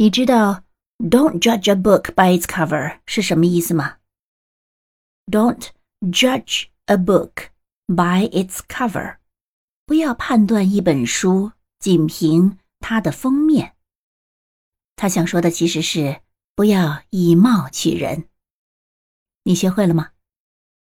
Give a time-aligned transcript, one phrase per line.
[0.00, 0.62] 你知道
[0.98, 3.96] don't judge a book by its cover 是什么意思吗
[5.26, 5.70] don't
[6.02, 7.48] judge a book
[7.88, 9.16] by its cover
[9.86, 11.50] 不要判断一本书
[11.80, 13.74] 仅凭它的封面
[14.94, 16.20] 他想说的其实是
[16.54, 18.28] 不要以貌取人
[19.42, 20.12] 你学会了吗